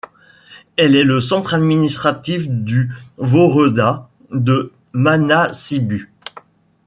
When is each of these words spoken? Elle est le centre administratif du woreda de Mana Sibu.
Elle 0.77 0.95
est 0.95 1.03
le 1.03 1.21
centre 1.21 1.53
administratif 1.53 2.49
du 2.49 2.89
woreda 3.19 4.09
de 4.31 4.73
Mana 4.93 5.53
Sibu. 5.53 6.09